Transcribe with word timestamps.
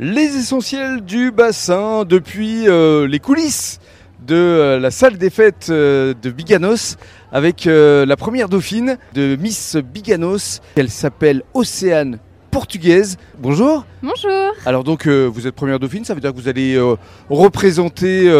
Les 0.00 0.36
essentiels 0.36 1.00
du 1.00 1.32
bassin 1.32 2.04
depuis 2.04 2.68
euh, 2.68 3.08
les 3.08 3.18
coulisses 3.18 3.80
de 4.24 4.36
euh, 4.36 4.78
la 4.78 4.92
salle 4.92 5.18
des 5.18 5.28
fêtes 5.28 5.70
euh, 5.70 6.14
de 6.22 6.30
Biganos 6.30 6.96
avec 7.32 7.64
la 7.64 8.16
première 8.16 8.48
dauphine 8.48 8.96
de 9.14 9.34
Miss 9.34 9.74
Biganos. 9.74 10.60
Elle 10.76 10.88
s'appelle 10.88 11.42
Océane 11.52 12.20
Portugaise. 12.52 13.16
Bonjour. 13.40 13.84
Bonjour. 14.00 14.52
Alors 14.66 14.84
donc 14.84 15.08
vous 15.08 15.48
êtes 15.48 15.54
première 15.56 15.80
dauphine, 15.80 16.04
ça 16.04 16.14
veut 16.14 16.20
dire 16.20 16.30
que 16.32 16.36
vous 16.38 16.48
allez 16.48 16.80
représenter 17.28 18.32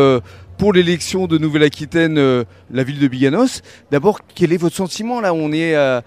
pour 0.59 0.72
l'élection 0.72 1.27
de 1.29 1.38
Nouvelle-Aquitaine 1.38 2.18
euh, 2.18 2.45
la 2.70 2.82
ville 2.82 2.98
de 2.98 3.06
Biganos. 3.06 3.62
D'abord, 3.91 4.20
quel 4.34 4.52
est 4.52 4.56
votre 4.56 4.74
sentiment 4.74 5.20
là? 5.20 5.32
On 5.32 5.52
est 5.52 5.77
à, 5.77 6.02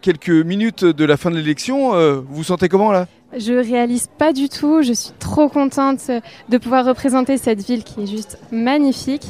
quelques 0.00 0.28
minutes 0.28 0.84
de 0.84 1.04
la 1.04 1.16
fin 1.16 1.30
de 1.30 1.36
l'élection. 1.36 1.94
Euh, 1.94 2.16
vous 2.16 2.36
vous 2.36 2.44
sentez 2.44 2.68
comment 2.68 2.92
là? 2.92 3.06
Je 3.36 3.54
réalise 3.54 4.08
pas 4.18 4.32
du 4.32 4.48
tout, 4.48 4.82
je 4.82 4.92
suis 4.92 5.12
trop 5.18 5.48
contente 5.48 6.10
de 6.50 6.58
pouvoir 6.58 6.84
représenter 6.84 7.38
cette 7.38 7.64
ville 7.64 7.82
qui 7.82 8.02
est 8.02 8.06
juste 8.06 8.38
magnifique 8.50 9.24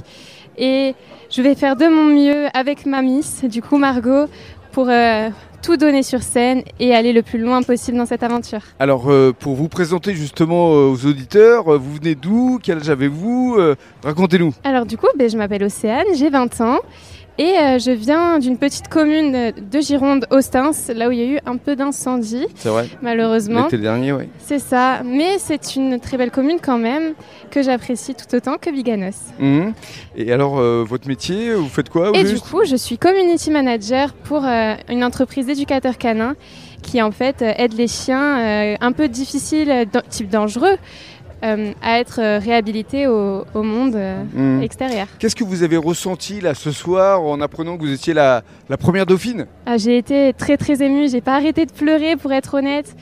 et 0.58 0.94
je 1.30 1.40
vais 1.40 1.54
faire 1.54 1.76
de 1.76 1.86
mon 1.86 2.04
mieux 2.04 2.48
avec 2.52 2.84
ma 2.84 3.00
miss, 3.00 3.44
du 3.44 3.62
coup 3.62 3.78
Margot, 3.78 4.26
pour 4.72 4.88
euh, 4.88 5.28
tout 5.62 5.76
donner 5.76 6.02
sur 6.02 6.22
scène 6.22 6.62
et 6.80 6.94
aller 6.94 7.12
le 7.12 7.22
plus 7.22 7.38
loin 7.38 7.62
possible 7.62 7.98
dans 7.98 8.06
cette 8.06 8.22
aventure. 8.22 8.60
Alors 8.78 9.10
euh, 9.10 9.32
pour 9.38 9.54
vous 9.54 9.68
présenter 9.68 10.14
justement 10.14 10.72
euh, 10.72 10.90
aux 10.90 11.06
auditeurs, 11.06 11.78
vous 11.78 11.94
venez 11.94 12.14
d'où? 12.14 12.58
Quel 12.62 12.78
âge 12.78 12.90
avez-vous? 12.90 13.58
Racontez-nous. 14.02 14.54
Alors 14.64 14.86
du 14.86 14.96
coup, 14.96 15.06
ben, 15.16 15.30
je 15.30 15.36
m'appelle 15.36 15.62
Océane, 15.62 16.06
j'ai 16.16 16.30
20 16.30 16.60
ans 16.62 16.80
et 17.38 17.58
euh, 17.58 17.78
je 17.78 17.90
viens 17.90 18.38
d'une 18.38 18.58
petite 18.58 18.88
commune 18.88 19.52
de 19.52 19.80
Gironde, 19.80 20.26
Ostens, 20.30 20.90
là 20.94 21.08
où 21.08 21.12
il 21.12 21.18
y 21.18 21.22
a 21.22 21.26
eu 21.36 21.38
un 21.46 21.56
peu 21.56 21.76
d'incendie, 21.76 22.46
C'est 22.54 22.68
vrai. 22.68 22.88
malheureusement. 23.00 23.64
L'été 23.64 23.78
dernier, 23.78 24.12
oui. 24.12 24.24
C'est 24.38 24.58
ça, 24.58 25.02
mais 25.04 25.38
c'est 25.38 25.76
une 25.76 25.98
très 25.98 26.18
belle 26.18 26.30
commune 26.30 26.58
quand 26.62 26.78
même, 26.78 27.14
que 27.50 27.62
j'apprécie 27.62 28.14
tout 28.14 28.34
autant 28.36 28.58
que 28.58 28.70
Biganos. 28.70 29.16
Mhm. 29.38 29.72
Et 30.16 30.32
alors 30.32 30.58
euh, 30.58 30.84
votre 30.86 31.08
métier, 31.08 31.54
vous 31.54 31.68
faites 31.68 31.88
quoi 31.88 32.10
au 32.10 32.14
Et 32.14 32.24
du 32.24 32.38
coup, 32.38 32.64
je 32.64 32.76
suis 32.76 32.98
community 32.98 33.50
manager 33.50 34.12
pour 34.12 34.44
euh, 34.44 34.74
une 34.88 35.02
entreprise 35.02 35.46
d'éducateurs 35.46 35.98
canins 35.98 36.34
qui 36.82 37.00
en 37.00 37.12
fait 37.12 37.42
aide 37.42 37.74
les 37.74 37.86
chiens 37.86 38.76
un 38.80 38.90
peu 38.92 39.06
difficiles, 39.06 39.86
type 40.10 40.28
dangereux, 40.28 40.76
euh, 41.42 41.72
à 41.82 41.98
être 41.98 42.20
euh, 42.20 42.38
réhabilités 42.38 43.06
au, 43.06 43.44
au 43.54 43.62
monde 43.62 43.94
euh, 43.96 44.22
Mhm. 44.34 44.62
extérieur. 44.62 45.06
Qu'est-ce 45.18 45.36
que 45.36 45.44
vous 45.44 45.62
avez 45.62 45.76
ressenti 45.76 46.40
là 46.40 46.54
ce 46.54 46.70
soir 46.70 47.22
en 47.22 47.40
apprenant 47.40 47.76
que 47.76 47.82
vous 47.82 47.92
étiez 47.92 48.14
la, 48.14 48.42
la 48.68 48.76
première 48.76 49.06
dauphine? 49.06 49.46
Ah, 49.66 49.76
j'ai 49.76 49.98
été 49.98 50.32
très 50.36 50.56
très 50.56 50.82
émue, 50.82 51.08
j'ai 51.08 51.20
pas 51.20 51.36
arrêté 51.36 51.66
de 51.66 51.72
pleurer 51.72 52.16
pour 52.16 52.32
être 52.32 52.54
honnête. 52.54 52.94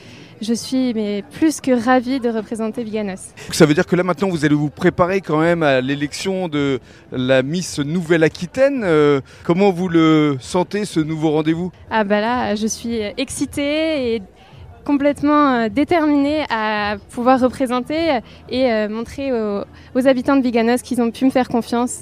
Je 0.43 0.55
suis 0.55 0.91
mais 0.95 1.23
plus 1.37 1.61
que 1.61 1.69
ravie 1.71 2.19
de 2.19 2.27
représenter 2.27 2.83
Biganos. 2.83 3.29
Ça 3.51 3.67
veut 3.67 3.75
dire 3.75 3.85
que 3.85 3.95
là 3.95 4.01
maintenant 4.01 4.27
vous 4.27 4.43
allez 4.43 4.55
vous 4.55 4.71
préparer 4.71 5.21
quand 5.21 5.37
même 5.39 5.61
à 5.61 5.81
l'élection 5.81 6.47
de 6.47 6.79
la 7.11 7.43
Miss 7.43 7.77
Nouvelle-Aquitaine. 7.77 8.81
Euh, 8.83 9.21
comment 9.43 9.69
vous 9.71 9.87
le 9.87 10.37
sentez 10.39 10.85
ce 10.85 10.99
nouveau 10.99 11.29
rendez-vous? 11.29 11.71
Ah 11.91 12.03
bah 12.03 12.21
là, 12.21 12.55
je 12.55 12.65
suis 12.65 13.01
excitée 13.17 14.15
et 14.15 14.21
complètement 14.85 15.53
euh, 15.53 15.69
déterminée 15.69 16.43
à 16.49 16.95
pouvoir 17.09 17.39
représenter 17.39 18.19
et 18.49 18.71
euh, 18.71 18.89
montrer 18.89 19.31
aux, 19.31 19.63
aux 19.95 20.07
habitants 20.07 20.35
de 20.35 20.41
Biganos 20.41 20.81
qu'ils 20.81 21.01
ont 21.01 21.11
pu 21.11 21.25
me 21.25 21.29
faire 21.31 21.47
confiance 21.49 22.01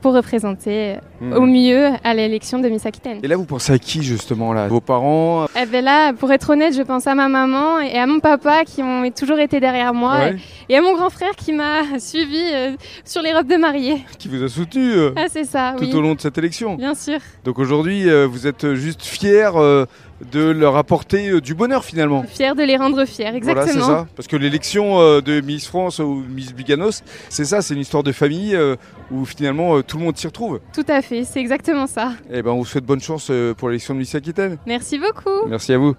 pour 0.00 0.14
représenter 0.14 0.94
Mhm. 1.20 1.32
au 1.34 1.42
mieux 1.42 1.88
à 2.02 2.14
l'élection 2.14 2.58
de 2.58 2.68
Miss 2.70 2.86
Aquitaine. 2.86 3.18
Et 3.22 3.28
là 3.28 3.36
vous 3.36 3.44
pensez 3.44 3.74
à 3.74 3.78
qui 3.78 4.02
justement 4.02 4.54
là? 4.54 4.66
Vos 4.68 4.80
parents? 4.80 5.44
Eh 5.60 5.66
ben 5.66 5.84
là, 5.84 6.14
pour 6.14 6.32
être 6.32 6.48
honnête, 6.48 6.74
je 6.74 6.80
pense 6.80 7.06
à 7.06 7.14
ma 7.14 7.28
maman 7.28 7.78
et 7.80 7.98
à 7.98 8.06
mon 8.06 8.20
papa 8.20 8.64
qui 8.64 8.82
ont 8.82 9.02
toujours 9.10 9.38
été 9.38 9.60
derrière 9.60 9.92
moi 9.92 10.14
Ouais, 10.18 10.36
et 10.70 10.76
à 10.78 10.80
mon 10.80 10.94
grand 10.94 11.10
frère 11.10 11.32
qui 11.36 11.52
m'a 11.52 11.82
suivi 11.98 12.40
euh, 12.54 12.70
sur 13.04 13.20
les 13.20 13.34
robes 13.34 13.48
de 13.48 13.56
mariée. 13.56 13.98
qui 14.18 14.28
vous 14.28 14.42
a 14.42 14.48
soutenu 14.48 14.90
euh, 14.92 15.10
Ah 15.16 15.26
c'est 15.28 15.44
ça, 15.44 15.74
tout 15.76 15.84
oui, 15.84 15.92
au 15.94 16.00
long 16.00 16.14
de 16.14 16.20
cette 16.22 16.38
élection 16.38 16.76
bien 16.76 16.94
sûr. 16.94 17.18
Donc 17.44 17.58
aujourd'hui 17.58 18.08
euh, 18.08 18.26
vous 18.26 18.46
êtes 18.46 18.72
juste 18.72 19.02
fiers 19.02 19.50
euh, 19.56 19.84
de 20.32 20.50
leur 20.50 20.76
apporter 20.76 21.28
euh, 21.28 21.40
du 21.40 21.54
bonheur 21.54 21.84
finalement. 21.84 22.22
Fière 22.24 22.54
de 22.54 22.62
les 22.62 22.76
rendre 22.76 23.04
fiers, 23.04 23.34
exactement. 23.34 23.54
Voilà, 23.54 23.72
c'est 23.72 23.80
ça. 23.80 24.06
Parce 24.16 24.28
que 24.28 24.36
l'élection 24.36 25.00
euh, 25.00 25.20
de 25.20 25.40
Miss 25.40 25.66
France 25.66 25.98
ou 25.98 26.22
Miss 26.28 26.52
Biganos, 26.52 27.02
c'est 27.28 27.44
ça, 27.44 27.62
c'est 27.62 27.74
une 27.74 27.80
histoire 27.80 28.02
de 28.02 28.12
famille 28.12 28.54
euh, 28.54 28.76
où 29.10 29.24
finalement 29.24 29.82
tout 29.82 29.98
le 29.98 30.04
monde 30.04 30.16
s'y 30.16 30.26
retrouve. 30.26 30.60
Tout 30.72 30.86
à 30.88 31.02
fait, 31.02 31.24
c'est 31.24 31.40
exactement 31.40 31.86
ça. 31.86 32.12
Et 32.30 32.42
ben 32.42 32.50
on 32.50 32.58
vous 32.58 32.66
souhaite 32.66 32.84
bonne 32.84 33.00
chance 33.00 33.30
pour 33.56 33.68
l'élection 33.68 33.94
de 33.94 34.00
Miss 34.00 34.14
Aquitaine. 34.14 34.58
Merci 34.66 34.98
beaucoup. 34.98 35.46
Merci 35.48 35.72
à 35.72 35.78
vous. 35.78 35.94